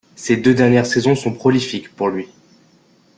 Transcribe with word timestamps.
Ses 0.15 0.35
deux 0.37 0.55
dernières 0.55 0.87
saisons 0.87 1.13
sont 1.13 1.31
prolifiques 1.31 1.89
pour 1.95 2.09
lui. 2.09 2.27